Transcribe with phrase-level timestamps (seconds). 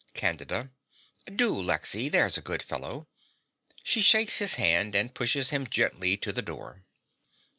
[0.15, 0.71] CANDIDA.
[1.35, 3.07] Do, Lexy: there's a good fellow.
[3.83, 6.85] (She shakes his hand and pushes him gently to the door.)